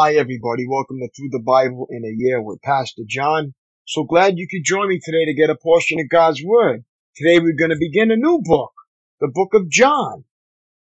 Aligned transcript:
Hi, 0.00 0.14
everybody. 0.14 0.64
Welcome 0.64 0.98
to 1.00 1.08
Through 1.08 1.30
the 1.32 1.42
Bible 1.44 1.88
in 1.90 2.04
a 2.04 2.14
Year 2.16 2.40
with 2.40 2.62
Pastor 2.62 3.02
John. 3.04 3.52
So 3.84 4.04
glad 4.04 4.38
you 4.38 4.46
could 4.48 4.62
join 4.62 4.88
me 4.88 5.00
today 5.02 5.24
to 5.24 5.34
get 5.34 5.50
a 5.50 5.56
portion 5.56 5.98
of 5.98 6.08
God's 6.08 6.40
Word. 6.40 6.84
Today 7.16 7.40
we're 7.40 7.58
going 7.58 7.72
to 7.72 7.76
begin 7.80 8.12
a 8.12 8.16
new 8.16 8.40
book, 8.44 8.70
the 9.20 9.26
book 9.26 9.54
of 9.54 9.68
John. 9.68 10.22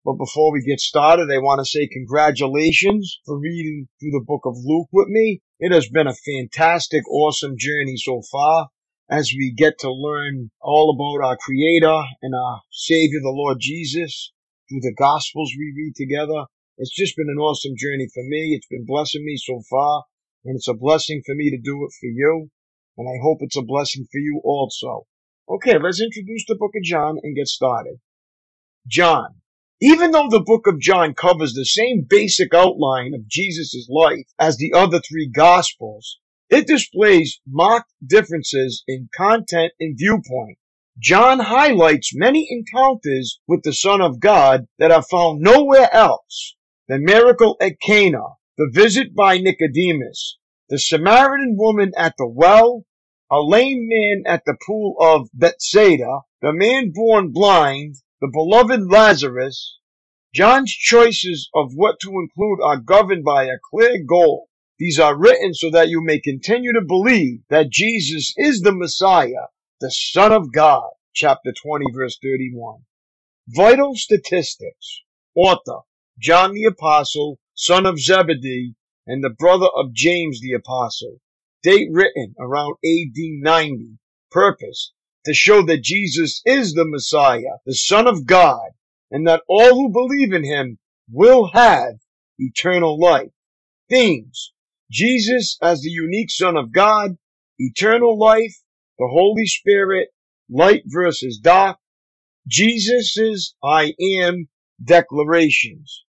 But 0.04 0.12
before 0.12 0.52
we 0.52 0.62
get 0.62 0.78
started, 0.78 1.28
I 1.28 1.38
want 1.38 1.58
to 1.58 1.64
say 1.64 1.88
congratulations 1.88 3.18
for 3.26 3.36
reading 3.36 3.88
through 3.98 4.12
the 4.12 4.24
book 4.24 4.42
of 4.44 4.54
Luke 4.64 4.86
with 4.92 5.08
me. 5.08 5.42
It 5.58 5.72
has 5.72 5.88
been 5.88 6.06
a 6.06 6.14
fantastic, 6.14 7.02
awesome 7.10 7.56
journey 7.58 7.96
so 7.96 8.22
far 8.30 8.68
as 9.10 9.34
we 9.36 9.52
get 9.52 9.80
to 9.80 9.90
learn 9.90 10.52
all 10.60 10.94
about 10.94 11.26
our 11.26 11.36
Creator 11.36 12.00
and 12.22 12.32
our 12.32 12.60
Savior, 12.70 13.18
the 13.20 13.34
Lord 13.34 13.58
Jesus, 13.58 14.30
through 14.68 14.82
the 14.82 14.94
Gospels 14.96 15.50
we 15.58 15.74
read 15.76 15.94
together. 15.96 16.44
It's 16.82 16.96
just 16.96 17.14
been 17.14 17.28
an 17.28 17.36
awesome 17.36 17.74
journey 17.76 18.08
for 18.14 18.22
me. 18.24 18.54
It's 18.54 18.66
been 18.66 18.86
blessing 18.86 19.22
me 19.22 19.36
so 19.36 19.60
far, 19.68 20.04
and 20.46 20.56
it's 20.56 20.66
a 20.66 20.72
blessing 20.72 21.20
for 21.26 21.34
me 21.34 21.50
to 21.50 21.58
do 21.58 21.84
it 21.84 21.92
for 22.00 22.06
you, 22.06 22.50
and 22.96 23.06
I 23.06 23.20
hope 23.22 23.42
it's 23.42 23.58
a 23.58 23.60
blessing 23.60 24.06
for 24.10 24.16
you 24.16 24.40
also. 24.42 25.06
Okay, 25.46 25.78
let's 25.78 26.00
introduce 26.00 26.46
the 26.48 26.56
book 26.58 26.70
of 26.74 26.82
John 26.82 27.18
and 27.22 27.36
get 27.36 27.48
started. 27.48 28.00
John. 28.86 29.42
Even 29.82 30.12
though 30.12 30.30
the 30.30 30.40
book 30.40 30.66
of 30.66 30.80
John 30.80 31.12
covers 31.12 31.52
the 31.52 31.66
same 31.66 32.06
basic 32.08 32.54
outline 32.54 33.12
of 33.12 33.28
Jesus' 33.28 33.86
life 33.90 34.24
as 34.38 34.56
the 34.56 34.72
other 34.72 35.00
three 35.00 35.28
gospels, 35.28 36.18
it 36.48 36.66
displays 36.66 37.40
marked 37.46 37.92
differences 38.06 38.84
in 38.88 39.10
content 39.14 39.74
and 39.80 39.98
viewpoint. 39.98 40.56
John 40.98 41.40
highlights 41.40 42.16
many 42.16 42.48
encounters 42.50 43.38
with 43.46 43.64
the 43.64 43.74
Son 43.74 44.00
of 44.00 44.18
God 44.18 44.66
that 44.78 44.90
are 44.90 45.02
found 45.02 45.42
nowhere 45.42 45.94
else 45.94 46.56
the 46.90 46.98
miracle 46.98 47.56
at 47.60 47.78
Cana, 47.80 48.18
the 48.58 48.68
visit 48.72 49.14
by 49.14 49.38
Nicodemus, 49.38 50.38
the 50.68 50.76
Samaritan 50.76 51.54
woman 51.56 51.92
at 51.96 52.14
the 52.18 52.26
well, 52.26 52.84
a 53.30 53.40
lame 53.40 53.86
man 53.88 54.24
at 54.26 54.42
the 54.44 54.56
pool 54.66 54.96
of 55.00 55.28
Bethsaida, 55.32 56.22
the 56.42 56.52
man 56.52 56.90
born 56.92 57.30
blind, 57.30 57.94
the 58.20 58.28
beloved 58.32 58.90
Lazarus, 58.90 59.78
John's 60.34 60.72
choices 60.72 61.48
of 61.54 61.70
what 61.74 62.00
to 62.00 62.08
include 62.08 62.58
are 62.60 62.78
governed 62.78 63.22
by 63.22 63.44
a 63.44 63.60
clear 63.70 64.02
goal. 64.02 64.48
These 64.80 64.98
are 64.98 65.16
written 65.16 65.54
so 65.54 65.70
that 65.70 65.90
you 65.90 66.02
may 66.02 66.18
continue 66.18 66.72
to 66.72 66.84
believe 66.84 67.42
that 67.50 67.70
Jesus 67.70 68.34
is 68.36 68.62
the 68.62 68.74
Messiah, 68.74 69.46
the 69.80 69.92
Son 69.92 70.32
of 70.32 70.52
God. 70.52 70.90
Chapter 71.14 71.52
20, 71.52 71.92
verse 71.94 72.18
31. 72.20 72.80
Vital 73.46 73.94
statistics. 73.94 75.02
Author. 75.36 75.82
John 76.20 76.52
the 76.52 76.64
Apostle, 76.64 77.38
son 77.54 77.86
of 77.86 77.98
Zebedee, 77.98 78.74
and 79.06 79.24
the 79.24 79.30
brother 79.30 79.68
of 79.74 79.94
James 79.94 80.40
the 80.42 80.52
Apostle. 80.52 81.18
Date 81.62 81.88
written 81.90 82.34
around 82.38 82.74
AD 82.84 83.16
90. 83.16 83.98
Purpose 84.30 84.92
to 85.24 85.32
show 85.32 85.62
that 85.62 85.82
Jesus 85.82 86.42
is 86.44 86.74
the 86.74 86.84
Messiah, 86.84 87.56
the 87.64 87.74
Son 87.74 88.06
of 88.06 88.26
God, 88.26 88.70
and 89.10 89.26
that 89.26 89.42
all 89.48 89.74
who 89.74 89.90
believe 89.90 90.34
in 90.34 90.44
him 90.44 90.78
will 91.10 91.48
have 91.52 91.94
eternal 92.38 93.00
life. 93.00 93.32
Themes 93.88 94.52
Jesus 94.90 95.56
as 95.62 95.80
the 95.80 95.90
unique 95.90 96.30
Son 96.30 96.56
of 96.56 96.70
God, 96.70 97.16
eternal 97.58 98.18
life, 98.18 98.56
the 98.98 99.08
Holy 99.10 99.46
Spirit, 99.46 100.08
light 100.50 100.82
versus 100.84 101.38
dark, 101.38 101.78
Jesus' 102.46 103.54
I 103.62 103.94
am 103.98 104.48
declarations. 104.82 106.04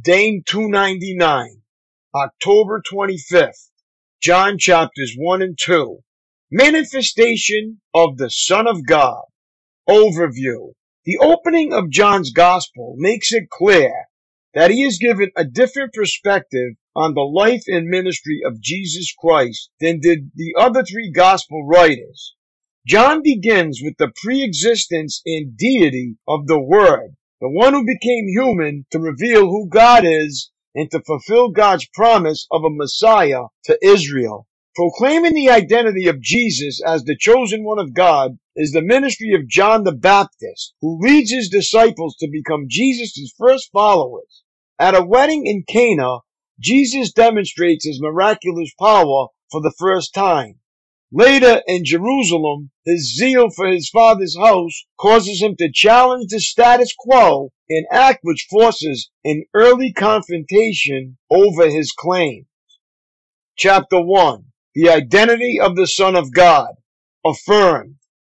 Dame 0.00 0.42
299, 0.46 1.62
October 2.14 2.80
25th, 2.88 3.70
John 4.22 4.56
chapters 4.56 5.14
1 5.16 5.42
and 5.42 5.58
2. 5.58 5.98
Manifestation 6.52 7.80
of 7.92 8.16
the 8.16 8.30
Son 8.30 8.68
of 8.68 8.86
God. 8.86 9.24
Overview. 9.88 10.74
The 11.04 11.18
opening 11.20 11.72
of 11.72 11.90
John's 11.90 12.30
Gospel 12.30 12.94
makes 12.96 13.32
it 13.32 13.50
clear 13.50 13.92
that 14.54 14.70
he 14.70 14.84
is 14.84 14.98
given 14.98 15.30
a 15.34 15.44
different 15.44 15.92
perspective 15.94 16.74
on 16.94 17.14
the 17.14 17.22
life 17.22 17.64
and 17.66 17.88
ministry 17.88 18.42
of 18.44 18.60
Jesus 18.60 19.12
Christ 19.18 19.70
than 19.80 19.98
did 19.98 20.30
the 20.36 20.54
other 20.56 20.84
three 20.84 21.10
Gospel 21.10 21.66
writers. 21.66 22.36
John 22.86 23.20
begins 23.20 23.80
with 23.82 23.96
the 23.98 24.12
pre-existence 24.22 25.22
and 25.26 25.56
deity 25.56 26.18
of 26.28 26.46
the 26.46 26.60
Word 26.60 27.16
the 27.40 27.48
one 27.48 27.72
who 27.72 27.84
became 27.84 28.26
human 28.28 28.84
to 28.90 28.98
reveal 28.98 29.46
who 29.46 29.68
God 29.68 30.04
is 30.04 30.50
and 30.74 30.90
to 30.90 31.00
fulfill 31.00 31.50
God's 31.50 31.86
promise 31.94 32.46
of 32.50 32.62
a 32.64 32.70
Messiah 32.70 33.44
to 33.64 33.78
Israel. 33.82 34.46
Proclaiming 34.74 35.34
the 35.34 35.50
identity 35.50 36.06
of 36.08 36.20
Jesus 36.20 36.80
as 36.84 37.04
the 37.04 37.16
chosen 37.18 37.64
one 37.64 37.78
of 37.78 37.94
God 37.94 38.38
is 38.56 38.72
the 38.72 38.82
ministry 38.82 39.34
of 39.34 39.48
John 39.48 39.84
the 39.84 39.94
Baptist, 39.94 40.74
who 40.80 40.98
leads 41.00 41.32
his 41.32 41.48
disciples 41.48 42.16
to 42.16 42.28
become 42.30 42.66
Jesus' 42.68 43.32
first 43.38 43.70
followers. 43.72 44.42
At 44.78 44.94
a 44.94 45.04
wedding 45.04 45.46
in 45.46 45.64
Cana, 45.68 46.18
Jesus 46.60 47.12
demonstrates 47.12 47.86
his 47.86 48.00
miraculous 48.00 48.72
power 48.78 49.28
for 49.50 49.60
the 49.60 49.74
first 49.78 50.12
time. 50.14 50.60
Later 51.10 51.62
in 51.66 51.86
Jerusalem, 51.86 52.70
his 52.84 53.16
zeal 53.16 53.48
for 53.48 53.66
his 53.66 53.88
father's 53.88 54.36
house 54.36 54.84
causes 55.00 55.40
him 55.40 55.56
to 55.56 55.72
challenge 55.72 56.26
the 56.28 56.38
status 56.38 56.94
quo, 56.98 57.50
an 57.70 57.86
act 57.90 58.20
which 58.22 58.46
forces 58.50 59.10
an 59.24 59.44
early 59.54 59.90
confrontation 59.90 61.16
over 61.30 61.70
his 61.70 61.92
claims. 61.92 62.46
Chapter 63.56 64.02
1 64.02 64.52
The 64.74 64.90
Identity 64.90 65.58
of 65.58 65.76
the 65.76 65.86
Son 65.86 66.14
of 66.14 66.30
God, 66.30 66.74
affirmed. 67.24 67.96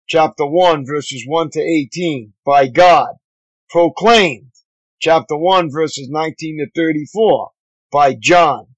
Chapter 0.07 0.47
1 0.47 0.85
verses 0.85 1.25
1 1.27 1.51
to 1.53 1.61
18, 1.61 2.35
by 2.45 2.67
God, 2.67 3.15
proclaimed. 3.71 4.53
Chapter 5.01 5.39
1 5.39 5.71
verses 5.73 6.09
19 6.11 6.59
to 6.59 6.71
34, 6.79 7.51
by 7.91 8.15
John, 8.15 8.75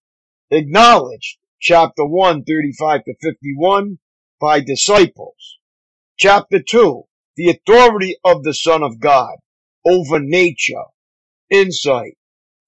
acknowledged 0.53 1.39
chapter 1.61 2.07
1, 2.07 2.45
35 2.45 3.05
to 3.05 3.15
51, 3.23 3.99
by 4.41 4.61
disciples. 4.61 5.59
Chapter 6.19 6.61
2, 6.63 7.03
the 7.37 7.51
authority 7.51 8.17
of 8.25 8.43
the 8.43 8.55
Son 8.55 8.83
of 8.83 8.99
God 8.99 9.37
over 9.87 10.19
nature. 10.19 10.85
Insight, 11.51 12.17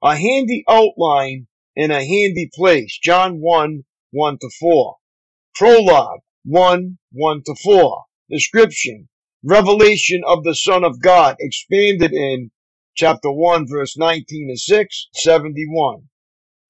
a 0.02 0.16
handy 0.16 0.62
outline 0.68 1.46
in 1.74 1.90
a 1.90 2.04
handy 2.04 2.50
place. 2.52 2.98
John 3.02 3.40
1, 3.40 3.84
1 4.10 4.38
to 4.38 4.50
4. 4.60 4.96
Prologue, 5.54 6.20
1, 6.44 6.98
1 7.12 7.42
to 7.46 7.54
4. 7.54 8.04
Description, 8.30 9.08
revelation 9.42 10.22
of 10.26 10.44
the 10.44 10.54
Son 10.54 10.84
of 10.84 11.00
God 11.00 11.36
expanded 11.40 12.12
in 12.12 12.50
chapter 12.94 13.32
1, 13.32 13.66
verse 13.68 13.96
19 13.96 14.48
to 14.50 14.56
6, 14.58 15.08
71. 15.14 16.08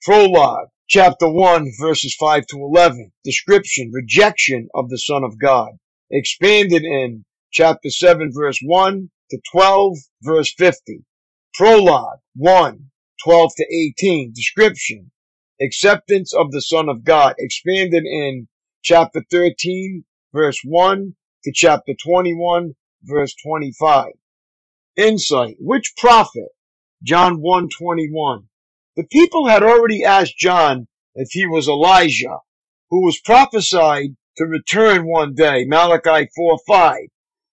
Prologue, 0.02 0.68
chapter 0.92 1.26
1 1.26 1.70
verses 1.80 2.14
5 2.20 2.44
to 2.48 2.56
11 2.56 3.12
description 3.24 3.90
rejection 3.94 4.68
of 4.74 4.90
the 4.90 4.98
son 4.98 5.24
of 5.24 5.38
god. 5.40 5.70
Expanded 6.10 6.82
in 6.82 7.24
chapter 7.50 7.88
7 7.88 8.30
verse 8.30 8.58
1 8.62 9.10
to 9.30 9.38
12 9.52 9.96
verse 10.20 10.52
50 10.52 11.02
prologue 11.54 12.18
1 12.36 12.90
12 13.24 13.50
to 13.56 13.94
18 13.98 14.34
description 14.34 15.10
acceptance 15.62 16.34
of 16.34 16.50
the 16.50 16.60
son 16.60 16.90
of 16.90 17.04
god. 17.04 17.36
Expanded 17.38 18.04
in 18.04 18.46
chapter 18.82 19.24
13 19.30 20.04
verse 20.34 20.60
1 20.62 21.14
to 21.44 21.52
chapter 21.54 21.94
21 22.04 22.74
verse 23.04 23.34
25 23.42 24.08
insight 24.96 25.56
which 25.58 25.94
prophet? 25.96 26.48
John 27.02 27.40
1 27.40 27.70
21 27.78 28.46
the 28.94 29.04
people 29.04 29.48
had 29.48 29.62
already 29.62 30.04
asked 30.04 30.36
John 30.36 30.86
if 31.14 31.30
he 31.30 31.46
was 31.46 31.66
Elijah, 31.66 32.40
who 32.90 33.02
was 33.02 33.20
prophesied 33.20 34.16
to 34.36 34.44
return 34.44 35.06
one 35.06 35.34
day, 35.34 35.64
Malachi 35.66 36.28
4 36.36 36.58
5. 36.66 36.96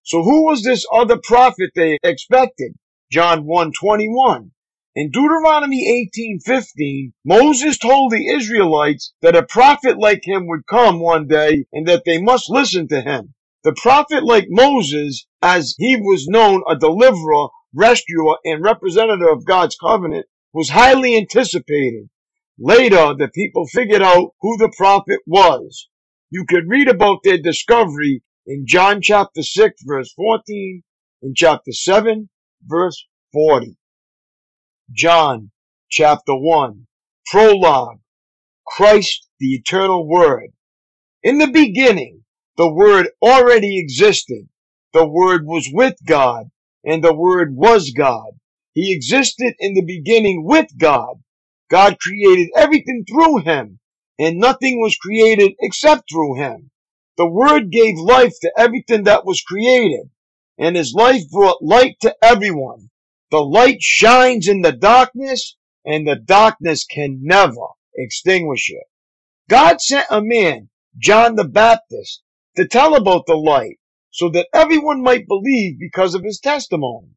So 0.02 0.22
who 0.22 0.44
was 0.44 0.62
this 0.62 0.84
other 0.92 1.16
prophet 1.16 1.70
they 1.74 1.98
expected? 2.02 2.74
John 3.10 3.44
1:21. 3.46 4.50
In 4.94 5.10
Deuteronomy 5.10 6.10
18:15, 6.12 7.14
Moses 7.24 7.78
told 7.78 8.12
the 8.12 8.28
Israelites 8.28 9.14
that 9.22 9.34
a 9.34 9.42
prophet 9.42 9.98
like 9.98 10.26
him 10.26 10.46
would 10.46 10.66
come 10.66 11.00
one 11.00 11.26
day 11.26 11.64
and 11.72 11.88
that 11.88 12.04
they 12.04 12.20
must 12.20 12.50
listen 12.50 12.86
to 12.88 13.00
him. 13.00 13.32
The 13.64 13.72
prophet 13.72 14.24
like 14.24 14.46
Moses, 14.50 15.26
as 15.40 15.74
he 15.78 15.96
was 15.96 16.28
known 16.28 16.62
a 16.68 16.76
deliverer, 16.76 17.48
rescuer, 17.72 18.36
and 18.44 18.62
representative 18.62 19.28
of 19.28 19.46
God's 19.46 19.76
covenant, 19.76 20.26
was 20.52 20.70
highly 20.70 21.16
anticipated. 21.16 22.08
Later, 22.58 23.14
the 23.16 23.30
people 23.34 23.66
figured 23.66 24.02
out 24.02 24.34
who 24.40 24.56
the 24.58 24.72
prophet 24.76 25.20
was. 25.26 25.88
You 26.30 26.44
could 26.48 26.68
read 26.68 26.88
about 26.88 27.18
their 27.24 27.38
discovery 27.38 28.22
in 28.46 28.66
John 28.66 29.00
chapter 29.00 29.42
6 29.42 29.82
verse 29.86 30.12
14 30.14 30.82
and 31.22 31.36
chapter 31.36 31.72
7 31.72 32.28
verse 32.66 33.06
40. 33.32 33.76
John 34.92 35.50
chapter 35.88 36.34
1 36.34 36.86
Prologue 37.26 38.00
Christ 38.66 39.28
the 39.38 39.54
eternal 39.54 40.06
word. 40.06 40.52
In 41.22 41.38
the 41.38 41.50
beginning, 41.50 42.24
the 42.56 42.72
word 42.72 43.08
already 43.22 43.78
existed. 43.78 44.48
The 44.92 45.06
word 45.06 45.46
was 45.46 45.68
with 45.72 45.94
God 46.06 46.50
and 46.84 47.02
the 47.02 47.14
word 47.14 47.54
was 47.54 47.90
God. 47.90 48.39
He 48.74 48.94
existed 48.94 49.54
in 49.58 49.74
the 49.74 49.84
beginning 49.84 50.44
with 50.44 50.66
God. 50.78 51.16
God 51.70 51.98
created 52.00 52.50
everything 52.56 53.04
through 53.08 53.38
him 53.38 53.80
and 54.20 54.38
nothing 54.38 54.78
was 54.80 54.96
created 54.96 55.52
except 55.60 56.10
through 56.10 56.34
him. 56.34 56.70
The 57.16 57.26
Word 57.26 57.70
gave 57.70 57.96
life 57.96 58.34
to 58.42 58.52
everything 58.56 59.04
that 59.04 59.24
was 59.24 59.40
created, 59.40 60.10
and 60.58 60.76
His 60.76 60.92
life 60.92 61.22
brought 61.30 61.62
light 61.62 61.96
to 62.02 62.14
everyone. 62.22 62.90
The 63.30 63.38
light 63.42 63.80
shines 63.80 64.46
in 64.46 64.60
the 64.60 64.72
darkness, 64.72 65.56
and 65.86 66.06
the 66.06 66.16
darkness 66.16 66.84
can 66.84 67.20
never 67.22 67.66
extinguish 67.96 68.68
it. 68.68 68.84
God 69.48 69.80
sent 69.80 70.06
a 70.10 70.20
man, 70.20 70.68
John 70.98 71.36
the 71.36 71.48
Baptist, 71.48 72.22
to 72.56 72.68
tell 72.68 72.94
about 72.94 73.24
the 73.26 73.36
light, 73.36 73.78
so 74.10 74.28
that 74.30 74.48
everyone 74.52 75.02
might 75.02 75.26
believe 75.26 75.78
because 75.78 76.14
of 76.14 76.24
his 76.24 76.40
testimony. 76.40 77.08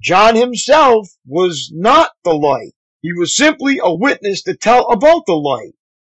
John 0.00 0.36
himself 0.36 1.08
was 1.26 1.70
not 1.74 2.10
the 2.24 2.34
light. 2.34 2.72
He 3.00 3.12
was 3.12 3.36
simply 3.36 3.80
a 3.82 3.94
witness 3.94 4.42
to 4.42 4.56
tell 4.56 4.86
about 4.90 5.26
the 5.26 5.34
light. 5.34 5.74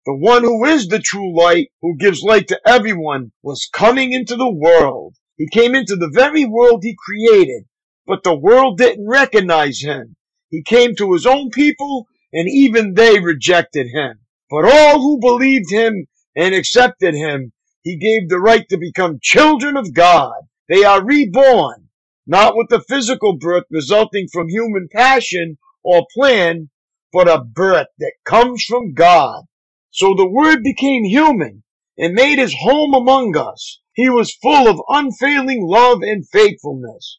The 0.06 0.16
one 0.16 0.42
who 0.42 0.64
is 0.64 0.88
the 0.88 0.98
true 0.98 1.36
light, 1.36 1.70
who 1.82 1.96
gives 1.96 2.22
light 2.22 2.48
to 2.48 2.60
everyone, 2.66 3.32
was 3.42 3.68
coming 3.72 4.12
into 4.12 4.36
the 4.36 4.50
world. 4.50 5.16
He 5.36 5.48
came 5.48 5.74
into 5.74 5.96
the 5.96 6.10
very 6.12 6.44
world 6.44 6.82
he 6.82 6.96
created, 6.98 7.64
but 8.06 8.22
the 8.22 8.36
world 8.36 8.78
didn't 8.78 9.06
recognize 9.06 9.80
him. 9.80 10.16
He 10.50 10.62
came 10.62 10.96
to 10.96 11.12
his 11.12 11.26
own 11.26 11.50
people, 11.50 12.06
and 12.32 12.48
even 12.48 12.94
they 12.94 13.20
rejected 13.20 13.88
him. 13.92 14.20
But 14.50 14.64
all 14.64 15.00
who 15.00 15.20
believed 15.20 15.70
him 15.70 16.06
and 16.34 16.54
accepted 16.54 17.14
him, 17.14 17.52
he 17.82 17.96
gave 17.96 18.28
the 18.28 18.40
right 18.40 18.68
to 18.68 18.78
become 18.78 19.20
children 19.22 19.76
of 19.76 19.94
God. 19.94 20.34
They 20.68 20.84
are 20.84 21.04
reborn, 21.04 21.89
not 22.26 22.56
with 22.56 22.68
the 22.68 22.80
physical 22.80 23.36
birth 23.36 23.64
resulting 23.70 24.28
from 24.32 24.48
human 24.48 24.88
passion 24.92 25.58
or 25.82 26.06
plan, 26.14 26.70
but 27.12 27.28
a 27.28 27.42
birth 27.42 27.88
that 27.98 28.12
comes 28.24 28.64
from 28.64 28.94
God. 28.94 29.44
So 29.90 30.14
the 30.14 30.28
Word 30.28 30.62
became 30.62 31.04
human 31.04 31.62
and 31.98 32.14
made 32.14 32.38
his 32.38 32.54
home 32.54 32.94
among 32.94 33.36
us. 33.36 33.80
He 33.92 34.08
was 34.08 34.34
full 34.34 34.68
of 34.68 34.80
unfailing 34.88 35.66
love 35.66 36.02
and 36.02 36.26
faithfulness. 36.28 37.18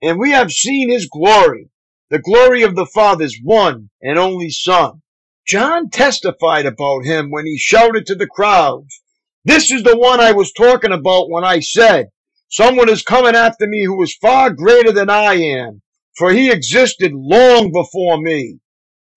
And 0.00 0.18
we 0.18 0.30
have 0.30 0.50
seen 0.50 0.90
his 0.90 1.08
glory, 1.08 1.70
the 2.10 2.18
glory 2.18 2.62
of 2.62 2.74
the 2.74 2.86
Father's 2.86 3.38
one 3.42 3.90
and 4.00 4.18
only 4.18 4.50
Son. 4.50 5.02
John 5.46 5.90
testified 5.90 6.66
about 6.66 7.04
him 7.04 7.30
when 7.30 7.46
he 7.46 7.58
shouted 7.58 8.06
to 8.06 8.14
the 8.14 8.26
crowds, 8.26 9.02
This 9.44 9.70
is 9.70 9.82
the 9.82 9.98
one 9.98 10.20
I 10.20 10.32
was 10.32 10.52
talking 10.52 10.92
about 10.92 11.28
when 11.28 11.44
I 11.44 11.60
said, 11.60 12.06
Someone 12.52 12.90
is 12.90 13.00
coming 13.00 13.34
after 13.34 13.66
me 13.66 13.82
who 13.86 14.02
is 14.02 14.14
far 14.20 14.50
greater 14.50 14.92
than 14.92 15.08
I 15.08 15.36
am, 15.36 15.80
for 16.18 16.32
he 16.32 16.50
existed 16.50 17.10
long 17.14 17.72
before 17.72 18.20
me. 18.20 18.58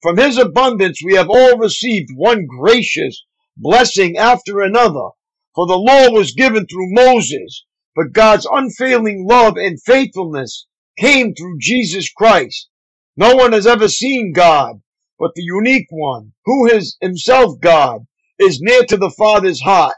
From 0.01 0.15
his 0.15 0.37
abundance 0.37 1.01
we 1.03 1.15
have 1.15 1.29
all 1.29 1.57
received 1.57 2.11
one 2.15 2.45
gracious 2.45 3.25
blessing 3.57 4.15
after 4.15 4.61
another. 4.61 5.09
For 5.53 5.67
the 5.67 5.77
law 5.77 6.11
was 6.11 6.31
given 6.31 6.65
through 6.65 6.93
Moses, 6.93 7.65
but 7.93 8.13
God's 8.13 8.47
unfailing 8.49 9.27
love 9.27 9.57
and 9.57 9.83
faithfulness 9.83 10.65
came 10.97 11.35
through 11.35 11.57
Jesus 11.59 12.09
Christ. 12.09 12.69
No 13.17 13.35
one 13.35 13.51
has 13.51 13.67
ever 13.67 13.89
seen 13.89 14.31
God, 14.31 14.79
but 15.19 15.31
the 15.35 15.43
unique 15.43 15.87
one, 15.89 16.31
who 16.45 16.67
is 16.67 16.95
himself 17.01 17.59
God, 17.59 18.05
is 18.39 18.61
near 18.61 18.85
to 18.85 18.95
the 18.95 19.13
Father's 19.17 19.59
heart. 19.59 19.95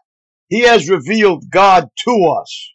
He 0.48 0.62
has 0.62 0.90
revealed 0.90 1.52
God 1.52 1.90
to 2.06 2.36
us. 2.42 2.72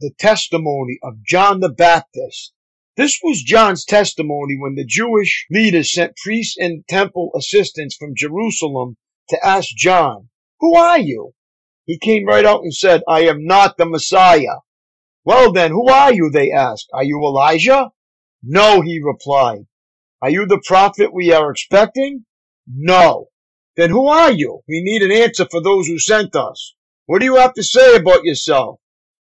The 0.00 0.12
testimony 0.16 1.00
of 1.02 1.24
John 1.24 1.58
the 1.58 1.68
Baptist. 1.68 2.52
This 2.96 3.18
was 3.20 3.42
John's 3.42 3.84
testimony 3.84 4.56
when 4.56 4.76
the 4.76 4.84
Jewish 4.84 5.44
leaders 5.50 5.92
sent 5.92 6.16
priests 6.16 6.56
and 6.56 6.86
temple 6.86 7.32
assistants 7.36 7.96
from 7.96 8.14
Jerusalem 8.14 8.96
to 9.30 9.44
ask 9.44 9.70
John, 9.70 10.28
Who 10.60 10.76
are 10.76 11.00
you? 11.00 11.34
He 11.84 11.98
came 11.98 12.26
right 12.26 12.44
out 12.44 12.62
and 12.62 12.72
said, 12.72 13.02
I 13.08 13.22
am 13.22 13.44
not 13.44 13.76
the 13.76 13.86
Messiah. 13.86 14.60
Well 15.24 15.52
then, 15.52 15.72
who 15.72 15.88
are 15.88 16.12
you? 16.12 16.30
They 16.30 16.52
asked. 16.52 16.88
Are 16.92 17.02
you 17.02 17.20
Elijah? 17.20 17.90
No, 18.40 18.82
he 18.82 19.00
replied. 19.02 19.66
Are 20.22 20.30
you 20.30 20.46
the 20.46 20.62
prophet 20.64 21.12
we 21.12 21.32
are 21.32 21.50
expecting? 21.50 22.24
No. 22.68 23.30
Then 23.76 23.90
who 23.90 24.06
are 24.06 24.30
you? 24.30 24.60
We 24.68 24.80
need 24.80 25.02
an 25.02 25.10
answer 25.10 25.46
for 25.50 25.60
those 25.60 25.88
who 25.88 25.98
sent 25.98 26.36
us. 26.36 26.74
What 27.06 27.18
do 27.18 27.24
you 27.24 27.34
have 27.34 27.54
to 27.54 27.64
say 27.64 27.96
about 27.96 28.22
yourself? 28.22 28.78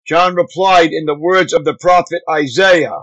John 0.07 0.35
replied 0.35 0.91
in 0.93 1.07
the 1.07 1.19
words 1.19 1.53
of 1.53 1.65
the 1.65 1.75
prophet 1.75 2.23
Isaiah, 2.29 3.03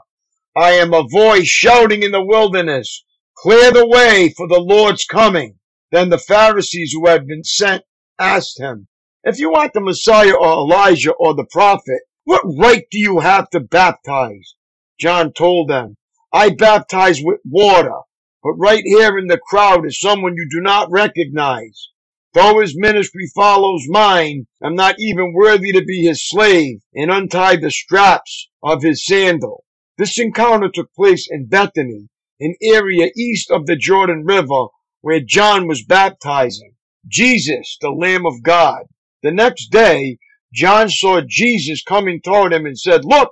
I 0.55 0.71
am 0.71 0.93
a 0.93 1.07
voice 1.07 1.47
shouting 1.47 2.03
in 2.03 2.11
the 2.11 2.23
wilderness, 2.23 3.03
clear 3.37 3.71
the 3.71 3.87
way 3.87 4.33
for 4.35 4.47
the 4.47 4.59
Lord's 4.59 5.05
coming. 5.05 5.59
Then 5.91 6.09
the 6.09 6.17
Pharisees 6.17 6.91
who 6.91 7.07
had 7.07 7.27
been 7.27 7.43
sent 7.43 7.83
asked 8.19 8.59
him, 8.59 8.87
if 9.23 9.39
you 9.39 9.53
aren't 9.53 9.73
the 9.73 9.81
Messiah 9.81 10.33
or 10.33 10.47
Elijah 10.47 11.13
or 11.13 11.33
the 11.33 11.45
prophet, 11.51 12.01
what 12.23 12.41
right 12.57 12.85
do 12.91 12.97
you 12.97 13.19
have 13.19 13.49
to 13.51 13.59
baptize? 13.59 14.55
John 14.99 15.31
told 15.31 15.69
them, 15.69 15.95
I 16.33 16.49
baptize 16.49 17.21
with 17.23 17.39
water, 17.45 17.99
but 18.43 18.53
right 18.53 18.83
here 18.83 19.17
in 19.17 19.27
the 19.27 19.37
crowd 19.37 19.85
is 19.85 19.99
someone 19.99 20.35
you 20.35 20.47
do 20.49 20.59
not 20.59 20.91
recognize. 20.91 21.89
Though 22.37 22.59
his 22.59 22.77
ministry 22.77 23.25
follows 23.33 23.87
mine, 23.87 24.45
I'm 24.61 24.75
not 24.75 24.99
even 24.99 25.33
worthy 25.33 25.71
to 25.71 25.83
be 25.83 26.03
his 26.03 26.29
slave 26.29 26.81
and 26.93 27.09
untie 27.09 27.55
the 27.55 27.71
straps 27.71 28.51
of 28.61 28.83
his 28.83 29.03
sandal. 29.03 29.63
This 29.97 30.19
encounter 30.19 30.69
took 30.69 30.93
place 30.93 31.27
in 31.31 31.47
Bethany, 31.47 32.09
an 32.39 32.53
area 32.61 33.09
east 33.17 33.49
of 33.49 33.65
the 33.65 33.75
Jordan 33.75 34.23
River 34.23 34.67
where 35.01 35.19
John 35.19 35.67
was 35.67 35.83
baptizing. 35.83 36.75
Jesus, 37.07 37.75
the 37.81 37.89
Lamb 37.89 38.27
of 38.27 38.43
God. 38.43 38.83
The 39.23 39.31
next 39.31 39.71
day, 39.71 40.19
John 40.53 40.89
saw 40.89 41.21
Jesus 41.27 41.81
coming 41.81 42.21
toward 42.21 42.53
him 42.53 42.67
and 42.67 42.77
said, 42.79 43.03
Look, 43.03 43.31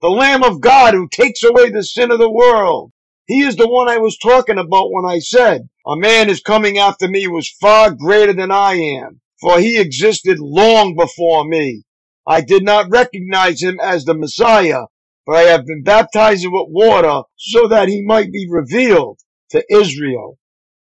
the 0.00 0.08
Lamb 0.08 0.42
of 0.42 0.62
God 0.62 0.94
who 0.94 1.10
takes 1.10 1.44
away 1.44 1.68
the 1.68 1.84
sin 1.84 2.10
of 2.10 2.18
the 2.18 2.30
world. 2.32 2.90
He 3.26 3.42
is 3.42 3.56
the 3.56 3.66
one 3.66 3.88
I 3.88 3.98
was 3.98 4.16
talking 4.16 4.56
about 4.56 4.92
when 4.92 5.04
I 5.04 5.18
said, 5.18 5.68
A 5.84 5.96
man 5.96 6.30
is 6.30 6.40
coming 6.40 6.78
after 6.78 7.08
me 7.08 7.26
is 7.26 7.50
far 7.60 7.90
greater 7.90 8.32
than 8.32 8.52
I 8.52 8.74
am, 8.74 9.20
for 9.40 9.58
he 9.58 9.78
existed 9.78 10.38
long 10.38 10.94
before 10.94 11.44
me. 11.44 11.82
I 12.24 12.40
did 12.40 12.62
not 12.62 12.88
recognize 12.88 13.60
him 13.60 13.80
as 13.80 14.04
the 14.04 14.14
Messiah, 14.14 14.84
but 15.26 15.34
I 15.34 15.42
have 15.42 15.66
been 15.66 15.82
baptized 15.82 16.46
with 16.46 16.68
water 16.68 17.22
so 17.34 17.66
that 17.66 17.88
he 17.88 18.00
might 18.00 18.30
be 18.30 18.46
revealed 18.48 19.18
to 19.50 19.64
Israel. 19.74 20.38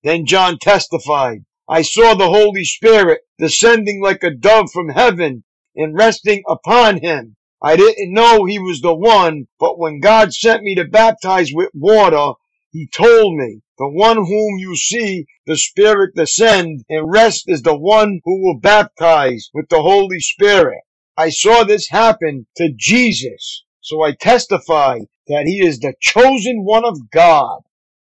Then 0.04 0.26
John 0.26 0.60
testified, 0.60 1.44
I 1.68 1.82
saw 1.82 2.14
the 2.14 2.30
Holy 2.30 2.64
Spirit 2.64 3.20
descending 3.38 4.02
like 4.02 4.24
a 4.24 4.32
dove 4.32 4.72
from 4.72 4.88
heaven 4.88 5.44
and 5.76 5.94
resting 5.94 6.44
upon 6.48 7.02
him. 7.02 7.36
I 7.62 7.76
didn't 7.76 8.14
know 8.14 8.46
he 8.46 8.58
was 8.58 8.80
the 8.80 8.94
one, 8.94 9.48
but 9.60 9.78
when 9.78 10.00
God 10.00 10.34
sent 10.34 10.64
me 10.64 10.76
to 10.76 10.86
baptize 10.86 11.52
with 11.54 11.70
water, 11.74 12.34
he 12.72 12.88
told 12.88 13.36
me, 13.36 13.62
the 13.78 13.90
one 13.90 14.18
whom 14.18 14.60
you 14.60 14.76
see 14.76 15.26
the 15.46 15.58
Spirit 15.58 16.16
descend 16.16 16.86
and 16.90 17.12
rest 17.12 17.46
is 17.48 17.62
the 17.62 17.78
one 17.78 18.22
who 18.24 18.42
will 18.42 18.60
baptize 18.60 19.50
with 19.54 19.68
the 19.70 19.82
Holy 19.82 20.20
Spirit. 20.20 20.82
I 21.18 21.30
saw 21.30 21.64
this 21.64 21.90
happen 21.90 22.48
to 22.58 22.72
Jesus. 22.78 23.64
So 23.82 24.04
I 24.04 24.14
testify 24.14 25.00
that 25.28 25.46
he 25.46 25.60
is 25.60 25.80
the 25.80 25.94
chosen 26.00 26.64
one 26.64 26.86
of 26.86 27.10
God, 27.10 27.62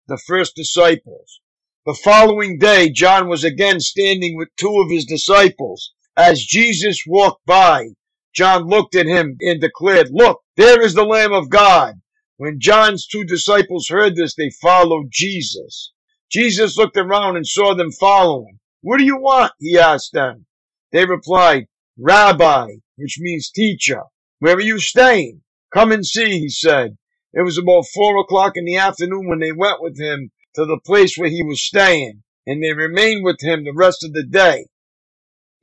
the 0.06 0.18
first 0.18 0.54
disciples. 0.54 1.40
The 1.84 1.94
following 1.94 2.58
day, 2.58 2.90
John 2.90 3.28
was 3.28 3.44
again 3.44 3.80
standing 3.80 4.36
with 4.36 4.48
two 4.56 4.80
of 4.80 4.90
his 4.90 5.04
disciples. 5.04 5.92
As 6.16 6.42
Jesus 6.42 7.02
walked 7.06 7.44
by, 7.44 7.88
John 8.34 8.66
looked 8.66 8.94
at 8.96 9.06
him 9.06 9.36
and 9.40 9.60
declared, 9.60 10.08
Look, 10.10 10.40
there 10.56 10.82
is 10.82 10.94
the 10.94 11.04
Lamb 11.04 11.32
of 11.32 11.50
God. 11.50 11.94
When 12.36 12.58
John's 12.58 13.06
two 13.06 13.24
disciples 13.24 13.88
heard 13.88 14.16
this, 14.16 14.34
they 14.34 14.50
followed 14.50 15.06
Jesus. 15.10 15.92
Jesus 16.30 16.76
looked 16.76 16.96
around 16.96 17.36
and 17.36 17.46
saw 17.46 17.74
them 17.74 17.92
following. 17.92 18.58
What 18.80 18.98
do 18.98 19.04
you 19.04 19.18
want? 19.18 19.52
He 19.60 19.78
asked 19.78 20.12
them. 20.12 20.46
They 20.90 21.04
replied, 21.06 21.66
Rabbi, 21.96 22.66
which 22.96 23.18
means 23.20 23.50
teacher. 23.50 24.02
Where 24.40 24.56
are 24.56 24.60
you 24.60 24.80
staying? 24.80 25.42
Come 25.72 25.92
and 25.92 26.04
see, 26.04 26.40
he 26.40 26.48
said. 26.48 26.98
It 27.32 27.42
was 27.42 27.56
about 27.56 27.86
four 27.94 28.18
o'clock 28.18 28.56
in 28.56 28.64
the 28.64 28.76
afternoon 28.76 29.28
when 29.28 29.38
they 29.38 29.52
went 29.52 29.80
with 29.80 29.98
him 29.98 30.30
to 30.54 30.64
the 30.64 30.80
place 30.84 31.16
where 31.16 31.30
he 31.30 31.42
was 31.42 31.62
staying, 31.64 32.22
and 32.46 32.62
they 32.62 32.72
remained 32.72 33.24
with 33.24 33.40
him 33.40 33.64
the 33.64 33.72
rest 33.72 34.04
of 34.04 34.12
the 34.12 34.24
day. 34.24 34.66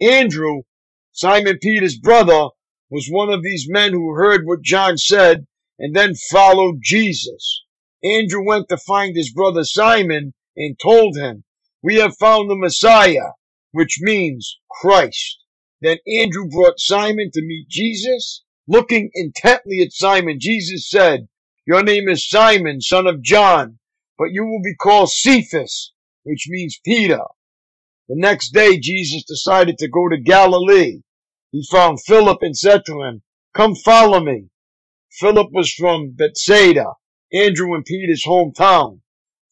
Andrew, 0.02 0.64
Simon 1.12 1.60
Peter's 1.62 1.98
brother, 1.98 2.48
was 2.92 3.08
one 3.10 3.30
of 3.30 3.42
these 3.42 3.68
men 3.70 3.94
who 3.94 4.14
heard 4.14 4.46
what 4.46 4.62
John 4.62 4.98
said 4.98 5.48
and 5.80 5.96
then 5.96 6.14
followed 6.14 6.80
Jesus. 6.84 7.64
Andrew 8.04 8.46
went 8.46 8.68
to 8.70 8.78
find 8.78 9.16
his 9.16 9.32
brother 9.32 9.64
Simon 9.64 10.34
and 10.58 10.78
told 10.78 11.18
him, 11.18 11.46
We 11.82 11.96
have 11.96 12.18
found 12.18 12.50
the 12.50 12.56
Messiah, 12.56 13.32
which 13.72 14.00
means 14.02 14.60
Christ. 14.70 15.40
Then 15.82 15.98
Andrew 16.06 16.48
brought 16.48 16.80
Simon 16.80 17.32
to 17.34 17.42
meet 17.42 17.70
Jesus. 17.70 18.44
Looking 18.68 19.10
intently 19.14 19.82
at 19.82 19.94
Simon, 19.94 20.40
Jesus 20.40 20.90
said, 20.90 21.28
Your 21.66 21.84
name 21.84 22.10
is 22.10 22.30
Simon, 22.30 22.82
son 22.82 23.08
of 23.08 23.24
John, 23.24 23.80
but 24.18 24.32
you 24.32 24.46
will 24.46 24.62
be 24.62 24.76
called 24.76 25.10
Cephas, 25.10 25.94
which 26.24 26.48
means 26.50 26.80
Peter. 26.86 27.22
The 28.10 28.16
next 28.18 28.50
day, 28.50 28.78
Jesus 28.78 29.24
decided 29.24 29.78
to 29.78 29.88
go 29.88 30.10
to 30.10 30.18
Galilee. 30.18 31.02
He 31.52 31.66
found 31.70 32.02
Philip 32.02 32.42
and 32.42 32.58
said 32.58 32.86
to 32.86 33.02
him, 33.02 33.24
Come 33.54 33.76
follow 33.76 34.22
me. 34.22 34.50
Philip 35.12 35.52
was 35.52 35.74
from 35.74 36.12
Bethsaida, 36.12 36.94
Andrew 37.34 37.76
and 37.76 37.84
Peter's 37.84 38.24
hometown. 38.26 39.02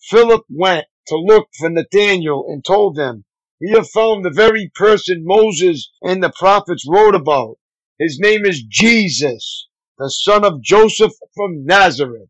Philip 0.02 0.44
went 0.50 0.86
to 1.08 1.16
look 1.18 1.50
for 1.58 1.70
Nathanael 1.70 2.46
and 2.48 2.64
told 2.64 2.98
him, 2.98 3.26
we 3.62 3.72
have 3.72 3.90
found 3.90 4.24
the 4.24 4.30
very 4.30 4.72
person 4.74 5.26
Moses 5.26 5.92
and 6.02 6.24
the 6.24 6.32
prophets 6.32 6.86
wrote 6.88 7.16
about. 7.16 7.58
His 8.00 8.18
name 8.18 8.46
is 8.46 8.64
Jesus, 8.64 9.68
the 9.98 10.10
son 10.10 10.46
of 10.46 10.62
Joseph 10.62 11.12
from 11.36 11.66
Nazareth. 11.66 12.30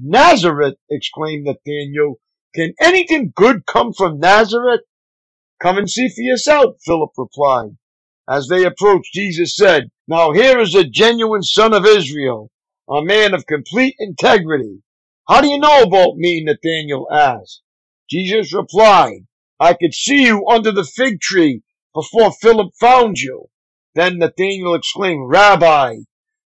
Nazareth, 0.00 0.76
exclaimed 0.88 1.46
Nathanael. 1.46 2.20
Can 2.54 2.74
anything 2.80 3.32
good 3.34 3.66
come 3.66 3.92
from 3.92 4.20
Nazareth? 4.20 4.82
Come 5.60 5.78
and 5.78 5.90
see 5.90 6.08
for 6.08 6.22
yourself, 6.22 6.76
Philip 6.84 7.10
replied. 7.16 7.76
As 8.28 8.48
they 8.48 8.64
approached, 8.64 9.12
Jesus 9.14 9.54
said, 9.54 9.90
Now 10.08 10.32
here 10.32 10.58
is 10.58 10.74
a 10.74 10.82
genuine 10.82 11.42
son 11.42 11.72
of 11.72 11.86
Israel, 11.86 12.50
a 12.88 13.00
man 13.02 13.34
of 13.34 13.46
complete 13.46 13.94
integrity. 14.00 14.82
How 15.28 15.40
do 15.40 15.48
you 15.48 15.58
know 15.58 15.82
about 15.82 16.16
me? 16.16 16.42
Nathanael 16.42 17.06
asked. 17.10 17.62
Jesus 18.10 18.52
replied, 18.52 19.26
I 19.60 19.74
could 19.74 19.94
see 19.94 20.24
you 20.24 20.46
under 20.48 20.72
the 20.72 20.84
fig 20.84 21.20
tree 21.20 21.62
before 21.94 22.32
Philip 22.32 22.72
found 22.80 23.18
you. 23.18 23.46
Then 23.94 24.18
Nathanael 24.18 24.74
exclaimed, 24.74 25.28
Rabbi, 25.28 25.98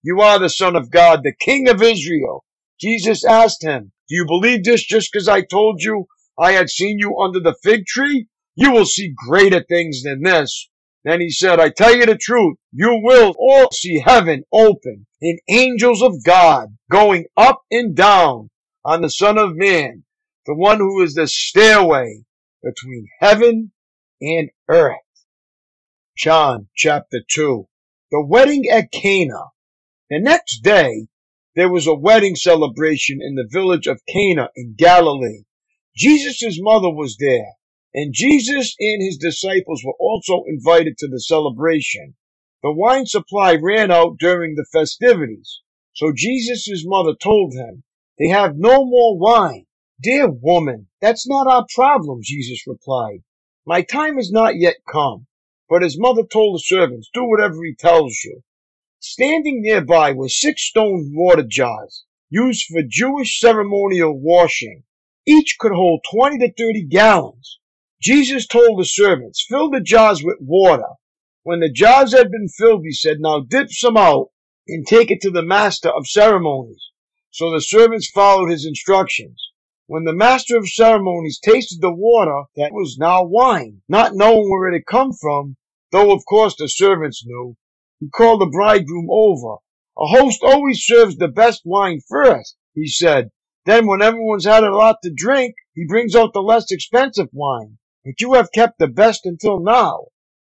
you 0.02 0.20
are 0.20 0.38
the 0.38 0.48
Son 0.48 0.76
of 0.76 0.90
God, 0.90 1.22
the 1.22 1.34
King 1.40 1.68
of 1.68 1.82
Israel. 1.82 2.44
Jesus 2.78 3.24
asked 3.24 3.62
him, 3.62 3.92
Do 4.08 4.16
you 4.16 4.26
believe 4.26 4.64
this 4.64 4.84
just 4.84 5.10
because 5.12 5.28
I 5.28 5.42
told 5.42 5.82
you 5.82 6.06
I 6.38 6.52
had 6.52 6.70
seen 6.70 6.98
you 6.98 7.18
under 7.18 7.40
the 7.40 7.56
fig 7.62 7.86
tree? 7.86 8.28
You 8.54 8.72
will 8.72 8.86
see 8.86 9.14
greater 9.28 9.62
things 9.62 10.02
than 10.02 10.22
this. 10.22 10.69
Then 11.04 11.20
he 11.20 11.30
said, 11.30 11.58
I 11.58 11.70
tell 11.70 11.96
you 11.96 12.04
the 12.04 12.16
truth, 12.16 12.58
you 12.72 13.00
will 13.02 13.34
all 13.38 13.70
see 13.70 14.00
heaven 14.00 14.44
open 14.52 15.06
and 15.22 15.40
angels 15.48 16.02
of 16.02 16.22
God 16.24 16.76
going 16.90 17.26
up 17.36 17.62
and 17.70 17.94
down 17.94 18.50
on 18.84 19.00
the 19.00 19.10
Son 19.10 19.38
of 19.38 19.56
Man, 19.56 20.04
the 20.46 20.54
one 20.54 20.78
who 20.78 21.02
is 21.02 21.14
the 21.14 21.26
stairway 21.26 22.24
between 22.62 23.08
heaven 23.20 23.72
and 24.20 24.50
earth. 24.68 24.96
John 26.16 26.68
chapter 26.76 27.20
2. 27.26 27.66
The 28.10 28.26
wedding 28.26 28.68
at 28.70 28.92
Cana. 28.92 29.52
The 30.10 30.20
next 30.20 30.62
day, 30.62 31.06
there 31.56 31.70
was 31.70 31.86
a 31.86 31.94
wedding 31.94 32.36
celebration 32.36 33.20
in 33.22 33.36
the 33.36 33.48
village 33.48 33.86
of 33.86 34.04
Cana 34.06 34.50
in 34.54 34.74
Galilee. 34.76 35.44
Jesus' 35.96 36.58
mother 36.60 36.90
was 36.90 37.16
there, 37.18 37.54
and 37.94 38.14
Jesus 38.14 38.74
and 38.78 39.02
his 39.02 39.16
disciples 39.16 39.82
were 39.84 39.96
also 39.98 40.44
invited 40.46 40.98
to 40.98 41.08
the 41.08 41.20
celebration. 41.20 42.14
The 42.62 42.72
wine 42.72 43.06
supply 43.06 43.54
ran 43.54 43.90
out 43.90 44.18
during 44.18 44.54
the 44.54 44.66
festivities, 44.72 45.60
so 45.92 46.12
Jesus' 46.14 46.84
mother 46.84 47.14
told 47.14 47.54
him, 47.54 47.82
they 48.18 48.28
have 48.28 48.56
no 48.56 48.84
more 48.84 49.18
wine. 49.18 49.66
Dear 50.00 50.30
woman, 50.30 50.88
that's 51.00 51.26
not 51.26 51.46
our 51.46 51.66
problem, 51.74 52.20
Jesus 52.22 52.66
replied. 52.66 53.22
My 53.66 53.82
time 53.82 54.16
has 54.16 54.30
not 54.30 54.56
yet 54.56 54.76
come. 54.90 55.26
But 55.70 55.82
his 55.82 55.96
mother 55.96 56.24
told 56.24 56.56
the 56.56 56.64
servants, 56.64 57.08
do 57.14 57.22
whatever 57.22 57.64
he 57.64 57.76
tells 57.76 58.24
you. 58.24 58.42
Standing 58.98 59.62
nearby 59.62 60.10
were 60.10 60.28
six 60.28 60.62
stone 60.62 61.12
water 61.14 61.44
jars, 61.44 62.04
used 62.28 62.66
for 62.66 62.82
Jewish 62.82 63.38
ceremonial 63.38 64.18
washing. 64.18 64.82
Each 65.24 65.56
could 65.60 65.70
hold 65.70 66.04
20 66.10 66.38
to 66.38 66.52
30 66.52 66.86
gallons. 66.86 67.59
Jesus 68.02 68.46
told 68.46 68.78
the 68.78 68.86
servants, 68.86 69.44
fill 69.46 69.68
the 69.68 69.80
jars 69.80 70.22
with 70.24 70.38
water. 70.40 70.88
When 71.42 71.60
the 71.60 71.70
jars 71.70 72.12
had 72.12 72.30
been 72.30 72.48
filled, 72.48 72.84
he 72.84 72.92
said, 72.92 73.18
now 73.20 73.40
dip 73.40 73.70
some 73.70 73.98
out 73.98 74.28
and 74.66 74.86
take 74.86 75.10
it 75.10 75.20
to 75.20 75.30
the 75.30 75.42
master 75.42 75.90
of 75.90 76.06
ceremonies. 76.06 76.82
So 77.30 77.50
the 77.50 77.60
servants 77.60 78.10
followed 78.10 78.50
his 78.50 78.64
instructions. 78.64 79.50
When 79.86 80.04
the 80.04 80.14
master 80.14 80.56
of 80.56 80.68
ceremonies 80.68 81.38
tasted 81.38 81.80
the 81.80 81.92
water 81.92 82.44
that 82.56 82.72
was 82.72 82.96
now 82.98 83.24
wine, 83.24 83.82
not 83.88 84.14
knowing 84.14 84.48
where 84.48 84.68
it 84.68 84.74
had 84.74 84.86
come 84.86 85.12
from, 85.12 85.56
though 85.92 86.12
of 86.12 86.24
course 86.24 86.56
the 86.56 86.68
servants 86.68 87.22
knew, 87.26 87.56
he 87.98 88.08
called 88.08 88.40
the 88.40 88.46
bridegroom 88.46 89.08
over. 89.10 89.56
A 89.98 90.06
host 90.06 90.40
always 90.42 90.82
serves 90.82 91.16
the 91.16 91.28
best 91.28 91.62
wine 91.66 92.00
first, 92.08 92.56
he 92.72 92.86
said. 92.86 93.30
Then 93.66 93.86
when 93.86 94.00
everyone's 94.00 94.46
had 94.46 94.64
a 94.64 94.74
lot 94.74 94.96
to 95.02 95.12
drink, 95.14 95.54
he 95.74 95.84
brings 95.86 96.16
out 96.16 96.32
the 96.32 96.40
less 96.40 96.72
expensive 96.72 97.28
wine. 97.32 97.76
But 98.10 98.20
you 98.20 98.32
have 98.32 98.50
kept 98.50 98.80
the 98.80 98.88
best 98.88 99.24
until 99.24 99.60
now. 99.60 100.06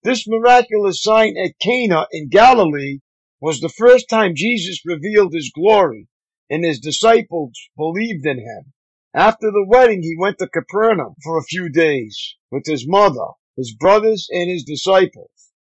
This 0.03 0.27
miraculous 0.27 1.01
sign 1.01 1.37
at 1.37 1.57
Cana 1.57 2.05
in 2.11 2.27
Galilee 2.27 2.99
was 3.39 3.61
the 3.61 3.69
first 3.69 4.09
time 4.09 4.35
Jesus 4.35 4.81
revealed 4.83 5.33
his 5.33 5.53
glory, 5.55 6.09
and 6.49 6.65
his 6.65 6.81
disciples 6.81 7.57
believed 7.77 8.25
in 8.25 8.39
him. 8.39 8.73
After 9.13 9.51
the 9.51 9.63
wedding, 9.65 10.03
he 10.03 10.17
went 10.17 10.37
to 10.39 10.49
Capernaum 10.49 11.15
for 11.23 11.37
a 11.37 11.45
few 11.45 11.69
days 11.69 12.35
with 12.51 12.65
his 12.65 12.85
mother, 12.85 13.27
his 13.55 13.73
brothers, 13.73 14.27
and 14.31 14.49
his 14.49 14.65
disciples. 14.65 15.53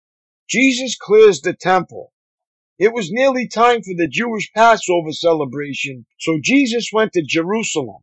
Jesus 0.49 0.97
clears 0.97 1.41
the 1.41 1.53
temple. 1.53 2.11
It 2.79 2.91
was 2.91 3.11
nearly 3.11 3.47
time 3.47 3.83
for 3.83 3.93
the 3.95 4.07
Jewish 4.07 4.51
Passover 4.53 5.11
celebration, 5.11 6.07
so 6.19 6.39
Jesus 6.41 6.89
went 6.91 7.13
to 7.13 7.21
Jerusalem. 7.23 8.01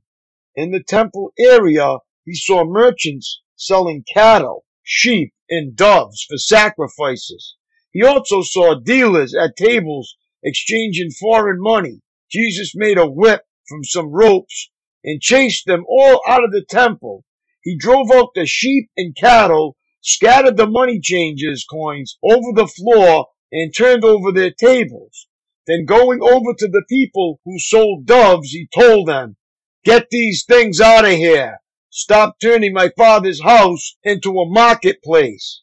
In 0.55 0.71
the 0.71 0.85
temple 0.85 1.33
area, 1.37 1.97
he 2.25 2.35
saw 2.37 2.65
merchants 2.65 3.41
selling 3.61 4.03
cattle, 4.13 4.65
sheep, 4.83 5.33
and 5.51 5.77
doves 5.77 6.25
for 6.29 6.39
sacrifices. 6.39 7.57
He 7.93 8.03
also 8.03 8.43
saw 8.43 8.75
dealers 8.81 9.35
at 9.35 9.57
tables 9.57 10.17
exchanging 10.43 11.11
foreign 11.11 11.61
money. 11.61 12.01
Jesus 12.31 12.73
made 12.75 12.97
a 12.99 13.11
whip 13.11 13.43
from 13.69 13.85
some 13.85 14.11
ropes 14.11 14.71
and 15.05 15.21
chased 15.21 15.67
them 15.67 15.85
all 15.89 16.23
out 16.27 16.43
of 16.43 16.53
the 16.53 16.65
temple. 16.69 17.25
He 17.63 17.77
drove 17.77 18.11
out 18.11 18.31
the 18.35 18.47
sheep 18.47 18.89
and 18.97 19.15
cattle, 19.15 19.77
scattered 20.01 20.57
the 20.57 20.67
money 20.67 20.99
changers' 20.99 21.67
coins 21.71 22.17
over 22.23 22.53
the 22.55 22.67
floor, 22.67 23.29
and 23.53 23.75
turned 23.75 24.05
over 24.05 24.33
their 24.33 24.53
tables. 24.53 25.27
Then 25.67 25.85
going 25.85 26.23
over 26.23 26.55
to 26.57 26.69
the 26.69 26.85
people 26.89 27.41
who 27.45 27.59
sold 27.59 28.07
doves, 28.07 28.51
he 28.51 28.69
told 28.75 29.09
them, 29.09 29.37
Get 29.85 30.07
these 30.11 30.45
things 30.45 30.81
out 30.81 31.05
of 31.05 31.13
here. 31.13 31.59
Stop 31.93 32.37
turning 32.41 32.73
my 32.73 32.89
father's 32.97 33.43
house 33.43 33.97
into 34.05 34.39
a 34.39 34.49
marketplace. 34.49 35.63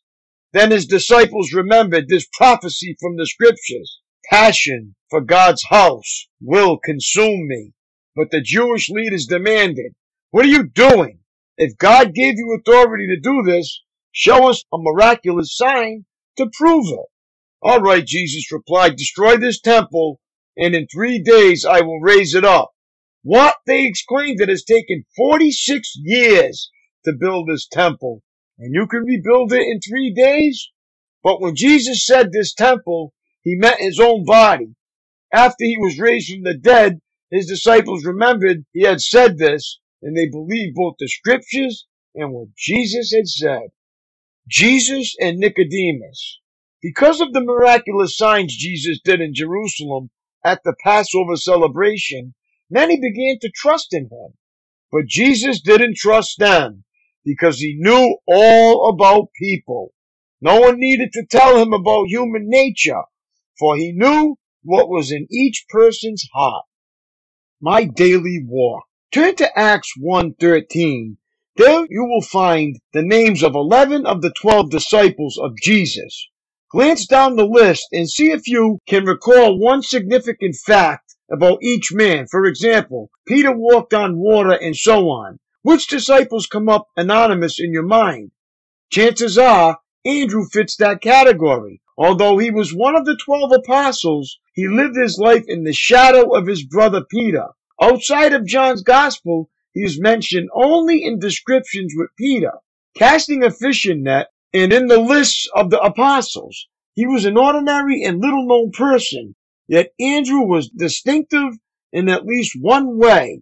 Then 0.51 0.71
his 0.71 0.85
disciples 0.85 1.53
remembered 1.53 2.09
this 2.09 2.27
prophecy 2.33 2.97
from 2.99 3.15
the 3.15 3.25
scriptures. 3.25 4.01
Passion 4.29 4.95
for 5.09 5.21
God's 5.21 5.63
house 5.69 6.27
will 6.41 6.79
consume 6.83 7.47
me. 7.47 7.71
But 8.13 8.31
the 8.31 8.41
Jewish 8.41 8.89
leaders 8.89 9.25
demanded, 9.25 9.93
what 10.31 10.43
are 10.43 10.49
you 10.49 10.67
doing? 10.67 11.19
If 11.57 11.77
God 11.77 12.13
gave 12.13 12.35
you 12.35 12.57
authority 12.59 13.07
to 13.07 13.19
do 13.19 13.43
this, 13.43 13.81
show 14.11 14.49
us 14.49 14.63
a 14.73 14.77
miraculous 14.77 15.55
sign 15.55 16.05
to 16.35 16.49
prove 16.57 16.87
it. 16.87 17.05
All 17.61 17.79
right, 17.79 18.05
Jesus 18.05 18.51
replied, 18.51 18.97
destroy 18.97 19.37
this 19.37 19.61
temple, 19.61 20.19
and 20.57 20.75
in 20.75 20.87
three 20.87 21.19
days 21.19 21.63
I 21.63 21.81
will 21.81 22.01
raise 22.01 22.35
it 22.35 22.43
up. 22.43 22.71
What? 23.23 23.55
They 23.65 23.85
exclaimed. 23.85 24.41
It 24.41 24.49
has 24.49 24.63
taken 24.63 25.05
46 25.15 25.97
years 26.03 26.71
to 27.05 27.13
build 27.13 27.47
this 27.47 27.67
temple, 27.67 28.21
and 28.59 28.73
you 28.73 28.87
can 28.87 29.03
rebuild 29.03 29.53
it 29.53 29.61
in 29.61 29.79
three 29.79 30.13
days? 30.13 30.69
But 31.23 31.41
when 31.41 31.55
Jesus 31.55 32.05
said 32.05 32.31
this 32.31 32.53
temple, 32.53 33.13
he 33.41 33.55
meant 33.55 33.79
his 33.79 33.99
own 33.99 34.25
body. 34.25 34.75
After 35.33 35.65
he 35.65 35.77
was 35.77 35.99
raised 35.99 36.31
from 36.31 36.43
the 36.43 36.57
dead, 36.57 36.99
his 37.31 37.47
disciples 37.47 38.05
remembered 38.05 38.65
he 38.71 38.83
had 38.83 39.01
said 39.01 39.37
this, 39.37 39.79
and 40.01 40.15
they 40.15 40.29
believed 40.29 40.75
both 40.75 40.95
the 40.99 41.07
scriptures 41.07 41.85
and 42.15 42.31
what 42.31 42.55
Jesus 42.55 43.11
had 43.11 43.27
said. 43.27 43.69
Jesus 44.47 45.15
and 45.19 45.37
Nicodemus. 45.37 46.39
Because 46.81 47.19
of 47.19 47.33
the 47.33 47.41
miraculous 47.41 48.15
signs 48.15 48.55
Jesus 48.55 48.99
did 49.03 49.19
in 49.19 49.33
Jerusalem 49.33 50.09
at 50.45 50.63
the 50.63 50.75
Passover 50.81 51.35
celebration, 51.35 52.33
many 52.69 52.99
began 52.99 53.39
to 53.41 53.51
trust 53.53 53.93
in 53.93 54.03
him. 54.05 54.33
But 54.91 55.07
Jesus 55.07 55.61
didn't 55.61 55.97
trust 55.97 56.39
them 56.39 56.83
because 57.25 57.59
he 57.59 57.75
knew 57.77 58.17
all 58.25 58.89
about 58.89 59.33
people. 59.33 59.93
No 60.39 60.61
one 60.61 60.79
needed 60.79 61.11
to 61.13 61.25
tell 61.25 61.57
him 61.57 61.73
about 61.73 62.07
human 62.07 62.49
nature, 62.49 63.03
for 63.59 63.75
he 63.75 63.91
knew 63.91 64.37
what 64.63 64.87
was 64.87 65.11
in 65.11 65.27
each 65.29 65.65
person's 65.69 66.27
heart. 66.33 66.65
My 67.59 67.85
daily 67.85 68.43
walk. 68.45 68.83
Turn 69.11 69.35
to 69.37 69.59
Acts 69.59 69.93
1.13. 69.99 71.17
There 71.55 71.87
you 71.89 72.05
will 72.05 72.21
find 72.21 72.77
the 72.93 73.01
names 73.01 73.41
of 73.41 73.55
11 73.55 74.05
of 74.05 74.21
the 74.21 74.31
12 74.31 74.69
disciples 74.69 75.39
of 75.41 75.57
Jesus. 75.57 76.29
Glance 76.71 77.07
down 77.07 77.35
the 77.35 77.45
list 77.45 77.87
and 77.91 78.09
see 78.09 78.29
if 78.29 78.47
you 78.47 78.79
can 78.87 79.05
recall 79.05 79.57
one 79.57 79.81
significant 79.81 80.55
fact 80.55 81.06
about 81.31 81.61
each 81.61 81.93
man. 81.93 82.27
For 82.29 82.45
example, 82.45 83.09
Peter 83.27 83.51
walked 83.51 83.93
on 83.93 84.17
water 84.17 84.51
and 84.51 84.75
so 84.75 85.09
on. 85.09 85.39
Which 85.61 85.87
disciples 85.87 86.47
come 86.47 86.69
up 86.69 86.87
anonymous 86.95 87.59
in 87.59 87.73
your 87.73 87.83
mind? 87.83 88.31
Chances 88.91 89.37
are 89.37 89.79
Andrew 90.05 90.45
fits 90.45 90.77
that 90.77 91.01
category. 91.01 91.81
Although 91.97 92.37
he 92.37 92.51
was 92.51 92.73
one 92.73 92.95
of 92.95 93.05
the 93.05 93.17
twelve 93.17 93.51
apostles, 93.51 94.39
he 94.53 94.67
lived 94.67 94.95
his 94.95 95.17
life 95.17 95.43
in 95.47 95.63
the 95.63 95.73
shadow 95.73 96.35
of 96.35 96.47
his 96.47 96.63
brother 96.63 97.03
Peter. 97.09 97.47
Outside 97.81 98.33
of 98.33 98.45
John's 98.45 98.81
gospel, 98.81 99.49
he 99.73 99.81
is 99.81 99.99
mentioned 99.99 100.49
only 100.53 101.03
in 101.03 101.19
descriptions 101.19 101.93
with 101.95 102.09
Peter, 102.17 102.53
casting 102.95 103.43
a 103.43 103.51
fishing 103.51 104.03
net, 104.03 104.27
and 104.53 104.71
in 104.71 104.87
the 104.87 104.99
lists 104.99 105.47
of 105.53 105.69
the 105.69 105.79
apostles. 105.81 106.67
He 106.93 107.05
was 107.05 107.25
an 107.25 107.37
ordinary 107.37 108.03
and 108.03 108.21
little 108.21 108.47
known 108.47 108.71
person, 108.71 109.35
yet 109.67 109.93
Andrew 109.99 110.41
was 110.41 110.69
distinctive 110.69 111.53
in 111.91 112.09
at 112.09 112.25
least 112.25 112.57
one 112.59 112.97
way. 112.97 113.41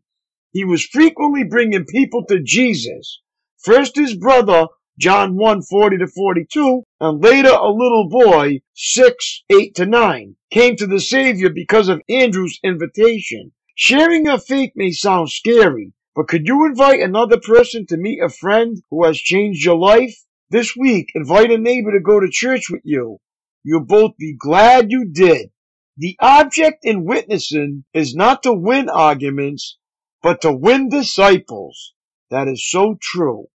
He 0.52 0.64
was 0.64 0.86
frequently 0.86 1.44
bringing 1.44 1.86
people 1.86 2.26
to 2.26 2.42
Jesus. 2.42 3.22
First 3.58 3.96
his 3.96 4.16
brother, 4.16 4.68
John 4.98 5.36
1, 5.36 5.64
40 5.64 5.98
to 5.98 6.08
42, 6.08 6.84
and 7.02 7.22
later 7.22 7.50
a 7.50 7.70
little 7.70 8.08
boy, 8.10 8.62
6, 8.74 9.44
8 9.50 9.76
to 9.76 9.86
9, 9.86 10.36
came 10.52 10.76
to 10.78 10.88
the 10.88 11.02
Savior 11.02 11.50
because 11.50 11.90
of 11.90 12.02
Andrew's 12.08 12.60
invitation. 12.64 13.52
Sharing 13.76 14.26
your 14.26 14.38
faith 14.38 14.72
may 14.76 14.92
sound 14.92 15.32
scary, 15.32 15.92
but 16.16 16.30
could 16.30 16.48
you 16.48 16.66
invite 16.66 17.02
another 17.02 17.38
person 17.38 17.86
to 17.88 17.98
meet 17.98 18.22
a 18.24 18.30
friend 18.30 18.82
who 18.90 19.04
has 19.04 19.18
changed 19.18 19.66
your 19.66 19.78
life? 19.78 20.16
This 20.50 20.74
week, 20.78 21.12
invite 21.14 21.52
a 21.52 21.58
neighbor 21.58 21.92
to 21.92 22.00
go 22.00 22.22
to 22.22 22.30
church 22.32 22.70
with 22.70 22.84
you. 22.86 23.18
You'll 23.66 23.84
both 23.84 24.16
be 24.18 24.38
glad 24.40 24.92
you 24.92 25.10
did. 25.12 25.50
The 25.98 26.18
object 26.20 26.84
in 26.84 27.06
witnessing 27.06 27.86
is 27.94 28.16
not 28.16 28.44
to 28.44 28.54
win 28.54 28.90
arguments, 28.90 29.78
but 30.22 30.42
to 30.42 30.52
win 30.52 30.90
disciples. 30.90 31.94
That 32.30 32.48
is 32.48 32.70
so 32.70 32.98
true. 33.02 33.48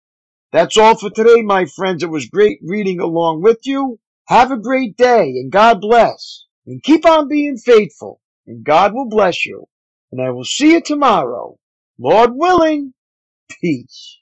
That's 0.51 0.77
all 0.77 0.96
for 0.96 1.10
today, 1.10 1.41
my 1.41 1.65
friends. 1.65 2.01
It 2.01 2.10
was 2.10 2.29
great 2.29 2.60
reading 2.63 3.00
along 3.00 3.41
with 3.41 3.60
you. 3.65 4.00
Have 4.27 4.51
a 4.51 4.58
great 4.58 4.96
day 4.96 5.29
and 5.29 5.51
God 5.51 5.81
bless. 5.81 6.46
And 6.65 6.81
keep 6.81 7.05
on 7.05 7.27
being 7.27 7.58
faithful 7.58 8.22
and 8.48 8.63
God 8.63 8.93
will 8.93 9.10
bless 9.10 9.46
you. 9.46 9.65
And 10.12 10.22
I 10.22 10.29
will 10.31 10.46
see 10.46 10.74
you 10.74 10.81
tomorrow. 10.81 11.57
Lord 11.98 12.31
willing, 12.33 12.94
peace. 13.50 14.19